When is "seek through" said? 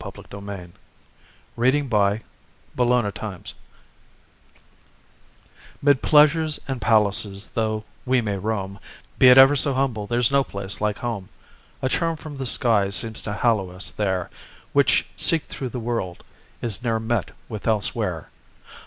15.15-15.69